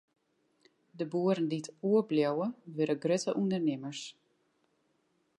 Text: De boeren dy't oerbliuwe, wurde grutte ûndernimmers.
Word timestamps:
De 0.97 1.05
boeren 1.11 1.47
dy't 1.51 1.69
oerbliuwe, 1.89 2.47
wurde 2.75 2.95
grutte 3.03 3.31
ûndernimmers. 3.41 4.01